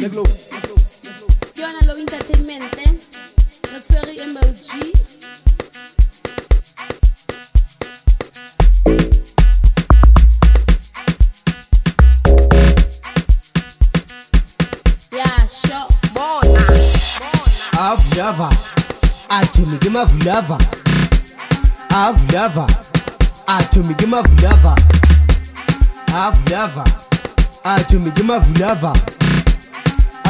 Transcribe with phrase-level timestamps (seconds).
[0.00, 0.24] Neglo.
[1.54, 4.80] Ke yona low entertainment re tshwere emoji
[15.18, 16.64] ya sure bona
[17.76, 18.48] Avulava.
[19.28, 20.58] Atomi ke mavulava.
[21.90, 22.66] Avulava.
[23.46, 24.74] Atomi ke mavulava.
[26.14, 26.84] Avulava.
[27.64, 29.19] Atomi ke mavulava.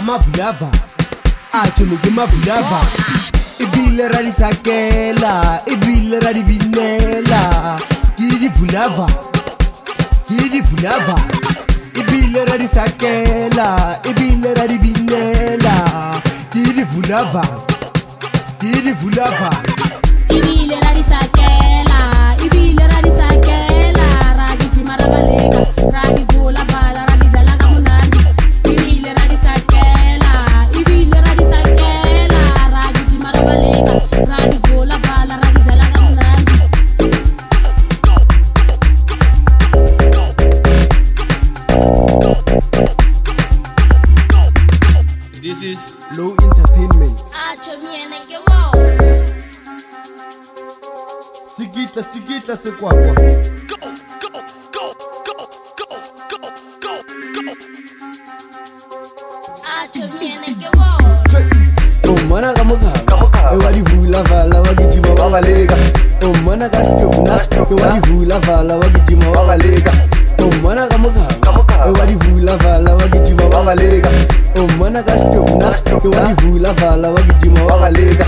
[0.00, 0.70] Amavulava.
[1.52, 2.80] Atomi ke mavulava.
[3.60, 7.76] Ibile ra di sakela, ibile ra di binela.
[8.16, 9.06] Ke di vulava.
[10.26, 11.16] Ke di vulava.
[11.92, 15.76] Ibile ra di sakela, ibile ra di binela.
[16.48, 17.42] Ke di vulava.
[18.58, 19.50] Ke di vulava.
[20.30, 22.00] ibile ra di sakela
[22.44, 24.06] ibile ra di sakela
[24.38, 25.49] ra gijima ra baleka
[46.16, 47.18] Low Entertainment.
[51.54, 53.14] Sikitla sikitla sekwakwa
[62.02, 65.76] Tomana kamugaba ewalivula vala wakitima wabaleka
[66.20, 69.92] Tomana kastopna ewalivula vala wakitima wabaleka
[70.42, 74.08] Oh, omwana kamukaba ewalivula vala wagijima wavaleka
[74.56, 75.74] omwana oh, kasitopna
[76.04, 78.26] ewalivula vala wagijima wavaleka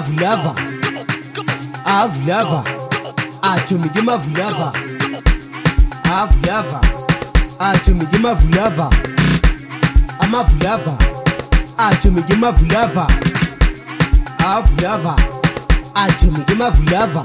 [0.00, 0.54] Atomi ke mavulava.
[1.84, 2.64] Avulava.
[3.42, 4.72] Atomi ke mavulava.
[6.04, 6.80] Avulava.
[7.58, 8.90] Atomi ke mavulava.
[10.20, 10.96] Amavulava.
[11.78, 13.06] Atomi ke mavulava.
[14.38, 15.16] Avulava.
[15.94, 17.24] Atomi ke mavulava.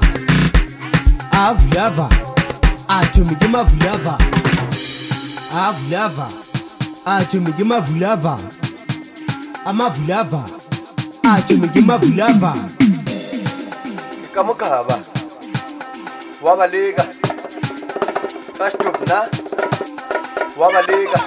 [1.32, 2.08] Avulava.
[2.88, 4.18] Atomi ke mavulava.
[5.52, 6.28] Avulava.
[7.06, 7.56] Atomi ke mavulava.
[7.56, 8.36] amavulava atomi ke mavulava
[9.64, 10.55] ka mugava wa
[11.34, 12.52] atsho ngimavulava
[14.34, 14.98] kamugaba
[16.42, 17.04] wabaleka
[18.58, 19.18] kastovna
[20.60, 21.20] wabaleka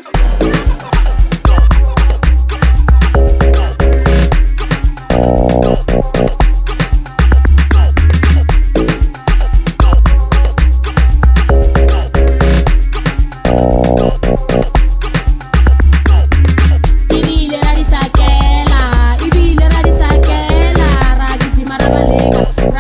[22.31, 22.78] baleka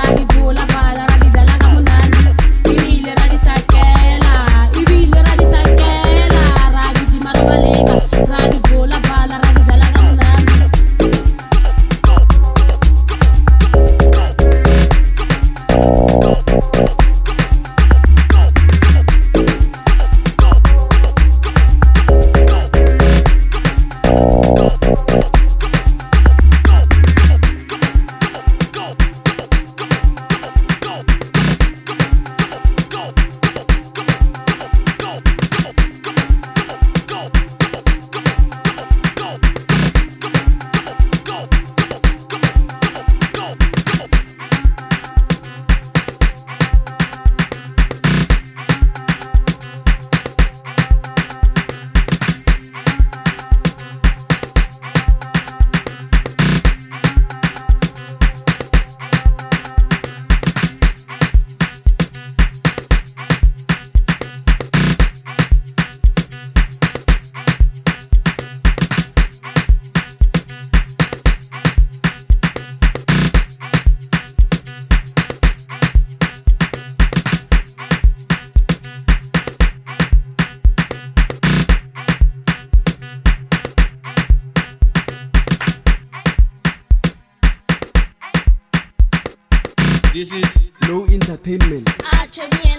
[90.13, 91.87] this is no entertainment.
[92.03, 92.25] Ah,
[92.63, 92.78] Mina